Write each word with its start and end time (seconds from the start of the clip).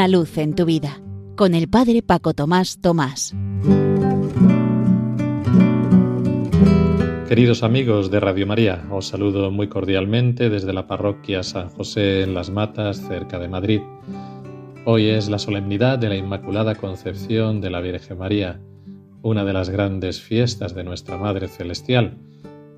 Una 0.00 0.08
luz 0.08 0.38
en 0.38 0.54
tu 0.54 0.64
vida 0.64 0.98
con 1.36 1.54
el 1.54 1.68
Padre 1.68 2.00
Paco 2.00 2.32
Tomás 2.32 2.80
Tomás. 2.80 3.34
Queridos 7.28 7.62
amigos 7.62 8.10
de 8.10 8.18
Radio 8.18 8.46
María, 8.46 8.82
os 8.90 9.08
saludo 9.08 9.50
muy 9.50 9.68
cordialmente 9.68 10.48
desde 10.48 10.72
la 10.72 10.86
parroquia 10.86 11.42
San 11.42 11.68
José 11.68 12.22
en 12.22 12.32
Las 12.32 12.48
Matas, 12.48 13.06
cerca 13.06 13.38
de 13.38 13.48
Madrid. 13.48 13.82
Hoy 14.86 15.10
es 15.10 15.28
la 15.28 15.38
solemnidad 15.38 15.98
de 15.98 16.08
la 16.08 16.16
Inmaculada 16.16 16.76
Concepción 16.76 17.60
de 17.60 17.68
la 17.68 17.82
Virgen 17.82 18.16
María, 18.16 18.58
una 19.20 19.44
de 19.44 19.52
las 19.52 19.68
grandes 19.68 20.18
fiestas 20.22 20.74
de 20.74 20.82
nuestra 20.82 21.18
Madre 21.18 21.46
Celestial, 21.46 22.16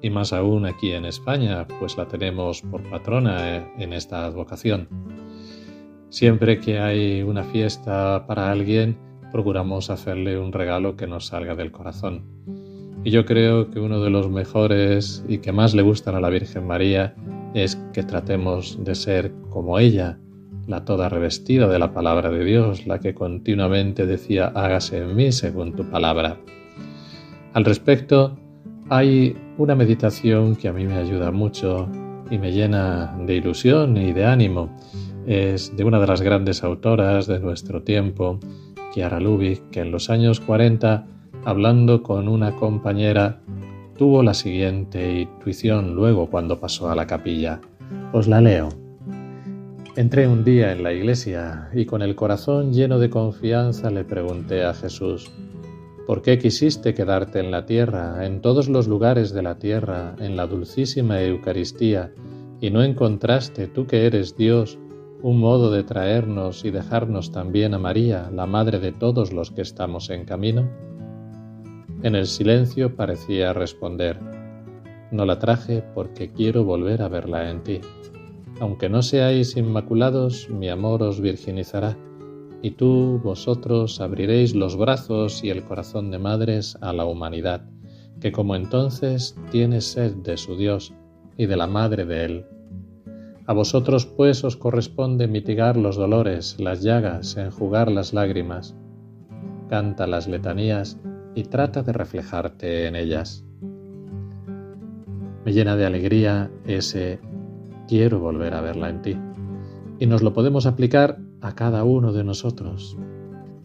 y 0.03 0.11
más 0.11 0.33
aún 0.33 0.67
aquí 0.67 0.91
en 0.91 1.05
España, 1.05 1.69
pues 1.79 1.97
la 1.97 2.09
tenemos 2.09 2.63
por 2.63 2.83
patrona 2.91 3.65
en 3.79 3.93
esta 3.93 4.25
advocación. 4.25 4.89
Siempre 6.13 6.61
que 6.61 6.79
hay 6.79 7.23
una 7.23 7.43
fiesta 7.43 8.27
para 8.27 8.51
alguien, 8.51 8.99
procuramos 9.33 9.89
hacerle 9.89 10.39
un 10.39 10.53
regalo 10.53 10.95
que 10.95 11.07
nos 11.07 11.29
salga 11.29 11.55
del 11.55 11.73
corazón. 11.73 12.27
Y 13.03 13.11
yo 13.11 13.25
creo 13.25 13.71
que 13.71 13.81
uno 13.81 13.99
de 13.99 14.11
los 14.11 14.29
mejores 14.29 15.25
y 15.27 15.39
que 15.39 15.53
más 15.53 15.73
le 15.75 15.81
gustan 15.81 16.15
a 16.15 16.21
la 16.21 16.29
Virgen 16.29 16.67
María 16.67 17.15
es 17.55 17.77
que 17.95 18.03
tratemos 18.03 18.79
de 18.85 18.95
ser 18.95 19.33
como 19.49 19.79
ella, 19.79 20.19
la 20.67 20.85
toda 20.85 21.09
revestida 21.09 21.67
de 21.67 21.79
la 21.79 21.95
palabra 21.95 22.29
de 22.29 22.45
Dios, 22.45 22.87
la 22.87 23.01
que 23.01 23.15
continuamente 23.15 24.05
decía 24.05 24.53
hágase 24.55 24.99
en 24.99 25.17
mí 25.17 25.33
según 25.33 25.75
tu 25.75 25.89
palabra. 25.89 26.37
Al 27.55 27.65
respecto, 27.65 28.37
hay 28.91 29.35
una 29.57 29.75
meditación 29.75 30.57
que 30.57 30.69
a 30.69 30.75
mí 30.75 30.87
me 30.87 30.99
ayuda 30.99 31.31
mucho 31.31 31.89
y 32.31 32.37
me 32.37 32.53
llena 32.53 33.17
de 33.27 33.35
ilusión 33.35 33.97
y 33.97 34.13
de 34.13 34.27
ánimo 34.27 34.69
es 35.27 35.77
de 35.77 35.85
una 35.85 36.01
de 36.01 36.07
las 36.07 36.23
grandes 36.23 36.65
autoras 36.65 37.27
de 37.27 37.39
nuestro 37.39 37.83
tiempo, 37.83 38.41
Chiara 38.93 39.21
Lubick, 39.21 39.71
que 39.71 39.81
en 39.81 39.93
los 39.93 40.11
años 40.11 40.41
40, 40.41 41.07
hablando 41.45 42.03
con 42.03 42.29
una 42.29 42.57
compañera, 42.57 43.41
tuvo 43.97 44.23
la 44.23 44.35
siguiente 44.35 45.21
intuición 45.21 45.95
luego 45.95 46.29
cuando 46.29 46.59
pasó 46.59 46.91
a 46.91 46.97
la 46.97 47.07
capilla. 47.07 47.61
Os 48.13 48.27
la 48.27 48.41
leo. 48.41 48.69
Entré 49.95 50.27
un 50.27 50.43
día 50.43 50.73
en 50.73 50.83
la 50.83 50.93
iglesia 50.93 51.69
y 51.75 51.85
con 51.85 52.03
el 52.03 52.15
corazón 52.15 52.73
lleno 52.73 52.99
de 52.99 53.11
confianza 53.11 53.91
le 53.91 54.05
pregunté 54.05 54.65
a 54.65 54.73
Jesús, 54.73 55.31
¿por 56.07 56.23
qué 56.23 56.39
quisiste 56.39 56.95
quedarte 56.95 57.41
en 57.41 57.51
la 57.51 57.67
tierra, 57.67 58.25
en 58.25 58.41
todos 58.41 58.69
los 58.69 58.89
lugares 58.89 59.33
de 59.33 59.43
la 59.43 59.59
tierra, 59.59 60.17
en 60.19 60.37
la 60.37 60.47
dulcísima 60.47 61.23
Eucaristía, 61.23 62.13
y 62.61 62.71
no 62.71 62.83
encontraste, 62.83 63.67
tú 63.67 63.87
que 63.87 64.07
eres 64.07 64.37
Dios, 64.37 64.79
un 65.23 65.39
modo 65.39 65.71
de 65.71 65.85
traernos 65.85 66.65
y 66.65 66.73
dejarnos 66.73 67.31
también 67.31 67.75
a 67.75 67.79
María, 67.79 68.29
la 68.33 68.45
madre 68.45 68.81
de 68.81 68.91
todos 68.91 69.33
los 69.33 69.53
que 69.53 69.63
estamos 69.63 70.11
en 70.11 70.25
camino? 70.25 70.69
En 72.03 72.17
el 72.17 72.27
silencio 72.27 72.97
parecía 72.97 73.53
responder, 73.53 74.19
no 75.13 75.25
la 75.25 75.39
traje 75.39 75.85
porque 75.95 76.33
quiero 76.33 76.65
volver 76.65 77.03
a 77.03 77.09
verla 77.09 77.51
en 77.51 77.63
ti. 77.63 77.81
Aunque 78.59 78.89
no 78.89 79.01
seáis 79.03 79.57
inmaculados, 79.57 80.49
mi 80.51 80.69
amor 80.69 81.05
os 81.05 81.21
virginizará, 81.21 81.97
y 82.61 82.73
tú, 82.73 83.21
vosotros, 83.23 84.01
abriréis 84.01 84.57
los 84.57 84.77
brazos 84.77 85.45
y 85.45 85.51
el 85.51 85.63
corazón 85.63 86.11
de 86.11 86.19
madres 86.19 86.77
a 86.81 86.93
la 86.93 87.05
humanidad, 87.05 87.65
que 88.21 88.33
como 88.33 88.57
entonces 88.57 89.37
tiene 89.53 89.81
sed 89.81 90.15
de 90.17 90.37
su 90.37 90.57
Dios 90.57 90.93
y 91.37 91.47
de 91.47 91.57
la 91.57 91.69
madre 91.69 92.05
de 92.05 92.25
él 92.25 92.47
a 93.47 93.53
vosotros 93.53 94.07
pues 94.07 94.45
os 94.45 94.57
corresponde 94.57 95.27
mitigar 95.27 95.77
los 95.77 95.97
dolores, 95.97 96.61
las 96.61 96.83
llagas, 96.83 97.37
enjugar 97.37 97.91
las 97.91 98.13
lágrimas. 98.13 98.77
Canta 99.69 100.07
las 100.07 100.29
letanías 100.29 101.01
y 101.35 101.45
trata 101.45 101.83
de 101.83 101.93
reflejarte 101.93 102.87
en 102.87 102.95
ellas. 102.95 103.45
Me 105.45 105.53
llena 105.53 105.75
de 105.77 105.87
alegría 105.87 106.51
ese 106.67 107.21
quiero 107.89 108.21
volver 108.21 108.55
a 108.55 108.61
verla 108.61 108.91
en 108.91 109.03
ti. 109.03 109.19
Y 109.99 110.07
nos 110.07 110.23
lo 110.23 110.33
podemos 110.33 110.67
aplicar 110.67 111.19
a 111.41 111.55
cada 111.55 111.85
uno 111.85 112.13
de 112.13 112.23
nosotros. 112.23 112.97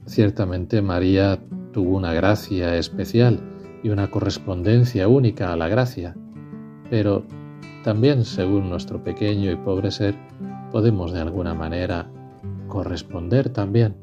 Ciertamente 0.06 0.82
María 0.82 1.40
tuvo 1.72 1.98
una 1.98 2.14
gracia 2.14 2.76
especial 2.78 3.40
y 3.84 3.90
una 3.90 4.10
correspondencia 4.10 5.08
única 5.08 5.54
a 5.54 5.58
la 5.58 5.68
gracia, 5.68 6.16
pero 6.90 7.26
también, 7.84 8.26
según 8.26 8.70
nuestro 8.70 9.04
pequeño 9.04 9.52
y 9.52 9.56
pobre 9.56 9.92
ser, 9.92 10.16
podemos 10.72 11.14
de 11.14 11.22
alguna 11.22 11.54
manera 11.54 12.10
corresponder 12.68 13.50
también. 13.50 13.96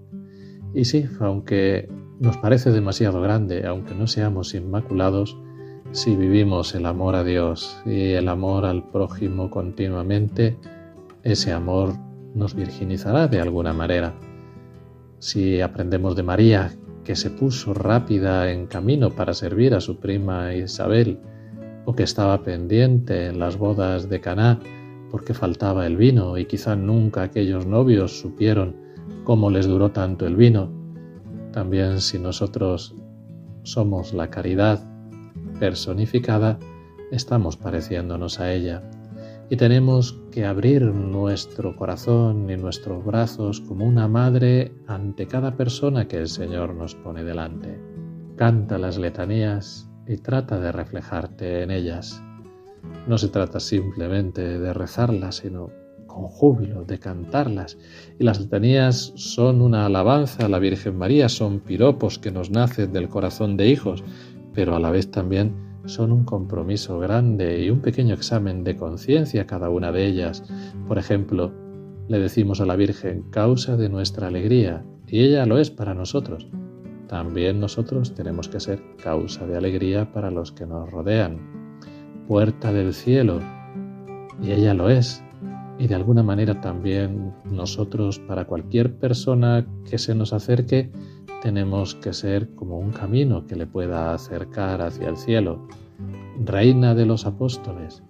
Y 0.74 0.84
sí, 0.86 1.06
aunque 1.20 1.88
nos 2.18 2.36
parece 2.38 2.70
demasiado 2.70 3.20
grande, 3.20 3.66
aunque 3.66 3.94
no 3.94 4.06
seamos 4.06 4.54
inmaculados, 4.54 5.36
si 5.92 6.16
vivimos 6.16 6.74
el 6.74 6.86
amor 6.86 7.14
a 7.14 7.22
Dios 7.22 7.80
y 7.86 8.12
el 8.12 8.28
amor 8.28 8.64
al 8.64 8.82
prójimo 8.88 9.50
continuamente, 9.50 10.56
ese 11.22 11.52
amor 11.52 11.94
nos 12.34 12.54
virginizará 12.54 13.28
de 13.28 13.40
alguna 13.40 13.72
manera. 13.72 14.14
Si 15.20 15.60
aprendemos 15.60 16.16
de 16.16 16.22
María, 16.22 16.72
que 17.04 17.16
se 17.16 17.30
puso 17.30 17.74
rápida 17.74 18.50
en 18.50 18.66
camino 18.66 19.10
para 19.10 19.34
servir 19.34 19.74
a 19.74 19.80
su 19.80 20.00
prima 20.00 20.54
Isabel, 20.54 21.20
o 21.84 21.94
que 21.94 22.02
estaba 22.02 22.42
pendiente 22.42 23.26
en 23.26 23.38
las 23.38 23.56
bodas 23.56 24.08
de 24.08 24.20
Caná 24.20 24.60
porque 25.10 25.34
faltaba 25.34 25.86
el 25.86 25.96
vino 25.96 26.38
y 26.38 26.46
quizá 26.46 26.74
nunca 26.76 27.22
aquellos 27.22 27.66
novios 27.66 28.18
supieron 28.18 28.76
cómo 29.24 29.50
les 29.50 29.66
duró 29.66 29.90
tanto 29.90 30.26
el 30.26 30.36
vino. 30.36 30.70
También 31.52 32.00
si 32.00 32.18
nosotros 32.18 32.94
somos 33.62 34.12
la 34.12 34.28
caridad 34.28 34.82
personificada, 35.60 36.58
estamos 37.12 37.56
pareciéndonos 37.56 38.40
a 38.40 38.52
ella 38.52 38.82
y 39.50 39.56
tenemos 39.56 40.20
que 40.32 40.44
abrir 40.44 40.82
nuestro 40.82 41.76
corazón 41.76 42.50
y 42.50 42.56
nuestros 42.56 43.04
brazos 43.04 43.60
como 43.60 43.86
una 43.86 44.08
madre 44.08 44.72
ante 44.86 45.26
cada 45.26 45.56
persona 45.56 46.08
que 46.08 46.18
el 46.18 46.28
Señor 46.28 46.74
nos 46.74 46.94
pone 46.94 47.22
delante. 47.22 47.78
Canta 48.36 48.78
las 48.78 48.98
letanías 48.98 49.88
y 50.06 50.18
trata 50.18 50.60
de 50.60 50.72
reflejarte 50.72 51.62
en 51.62 51.70
ellas. 51.70 52.22
No 53.06 53.18
se 53.18 53.28
trata 53.28 53.60
simplemente 53.60 54.58
de 54.58 54.72
rezarlas, 54.72 55.36
sino 55.36 55.70
con 56.06 56.24
júbilo, 56.24 56.84
de 56.84 56.98
cantarlas. 56.98 57.76
Y 58.18 58.24
las 58.24 58.40
letanías 58.40 59.12
son 59.16 59.60
una 59.60 59.86
alabanza 59.86 60.46
a 60.46 60.48
la 60.48 60.58
Virgen 60.58 60.96
María, 60.96 61.28
son 61.28 61.60
piropos 61.60 62.18
que 62.18 62.30
nos 62.30 62.50
nacen 62.50 62.92
del 62.92 63.08
corazón 63.08 63.56
de 63.56 63.68
hijos, 63.68 64.04
pero 64.52 64.76
a 64.76 64.80
la 64.80 64.90
vez 64.90 65.10
también 65.10 65.54
son 65.86 66.12
un 66.12 66.24
compromiso 66.24 66.98
grande 66.98 67.62
y 67.62 67.70
un 67.70 67.80
pequeño 67.80 68.14
examen 68.14 68.64
de 68.64 68.76
conciencia 68.76 69.46
cada 69.46 69.68
una 69.68 69.92
de 69.92 70.06
ellas. 70.06 70.44
Por 70.86 70.98
ejemplo, 70.98 71.52
le 72.08 72.18
decimos 72.18 72.60
a 72.60 72.66
la 72.66 72.76
Virgen, 72.76 73.22
causa 73.30 73.76
de 73.76 73.88
nuestra 73.88 74.28
alegría, 74.28 74.84
y 75.06 75.20
ella 75.24 75.46
lo 75.46 75.58
es 75.58 75.70
para 75.70 75.94
nosotros 75.94 76.48
también 77.08 77.60
nosotros 77.60 78.14
tenemos 78.14 78.48
que 78.48 78.60
ser 78.60 78.82
causa 79.02 79.46
de 79.46 79.56
alegría 79.56 80.12
para 80.12 80.30
los 80.30 80.52
que 80.52 80.66
nos 80.66 80.90
rodean, 80.90 81.38
puerta 82.26 82.72
del 82.72 82.94
cielo, 82.94 83.40
y 84.42 84.52
ella 84.52 84.74
lo 84.74 84.88
es, 84.88 85.22
y 85.78 85.86
de 85.86 85.94
alguna 85.94 86.22
manera 86.22 86.60
también 86.60 87.32
nosotros 87.44 88.18
para 88.18 88.44
cualquier 88.44 88.96
persona 88.96 89.66
que 89.88 89.98
se 89.98 90.14
nos 90.14 90.32
acerque 90.32 90.90
tenemos 91.42 91.94
que 91.96 92.12
ser 92.12 92.54
como 92.54 92.78
un 92.78 92.90
camino 92.90 93.46
que 93.46 93.56
le 93.56 93.66
pueda 93.66 94.14
acercar 94.14 94.80
hacia 94.80 95.08
el 95.08 95.18
cielo. 95.18 95.68
Reina 96.42 96.94
de 96.94 97.04
los 97.04 97.26
apóstoles, 97.26 98.02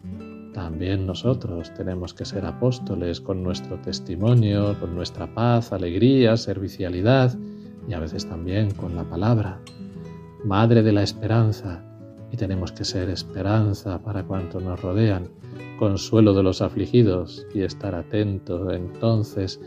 también 0.55 1.05
nosotros 1.05 1.75
tenemos 1.75 2.15
que 2.15 2.25
ser 2.25 2.47
apóstoles 2.47 3.21
con 3.21 3.43
nuestro 3.43 3.77
testimonio, 3.81 4.79
con 4.79 4.95
nuestra 4.95 5.35
paz, 5.35 5.73
alegría, 5.73 6.37
servicialidad, 6.37 7.37
y 7.89 7.95
a 7.95 8.01
veces 8.01 8.29
también 8.29 8.73
con 8.73 8.97
la 8.97 9.05
palabra, 9.05 9.61
Madre 10.45 10.83
de 10.83 10.93
la 10.93 11.03
Esperanza, 11.03 11.83
y 12.31 12.37
tenemos 12.37 12.73
que 12.73 12.85
ser 12.85 13.09
esperanza 13.11 14.03
para 14.03 14.25
cuantos 14.25 14.63
nos 14.63 14.81
rodean, 14.83 15.29
consuelo 15.79 16.35
de 16.35 16.43
los 16.43 16.63
afligidos 16.63 17.47
y 17.55 17.63
estar 17.63 17.95
atento 17.95 18.73
entonces 18.73 19.61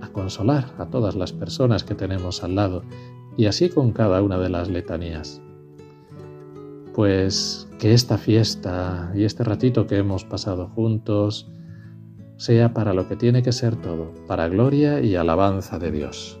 a 0.00 0.08
consolar 0.08 0.66
a 0.78 0.86
todas 0.86 1.14
las 1.14 1.32
personas 1.32 1.84
que 1.84 1.94
tenemos 1.94 2.42
al 2.42 2.54
lado, 2.54 2.82
y 3.36 3.46
así 3.46 3.68
con 3.68 3.92
cada 3.92 4.22
una 4.22 4.38
de 4.38 4.48
las 4.48 4.68
letanías. 4.68 5.40
Pues 6.94 7.68
que 7.78 7.94
esta 7.94 8.18
fiesta 8.18 9.12
y 9.14 9.24
este 9.24 9.44
ratito 9.44 9.86
que 9.86 9.98
hemos 9.98 10.24
pasado 10.24 10.68
juntos 10.68 11.48
sea 12.36 12.72
para 12.72 12.94
lo 12.94 13.06
que 13.08 13.16
tiene 13.16 13.42
que 13.42 13.52
ser 13.52 13.76
todo, 13.76 14.12
para 14.26 14.48
gloria 14.48 15.00
y 15.00 15.14
alabanza 15.14 15.78
de 15.78 15.92
Dios. 15.92 16.40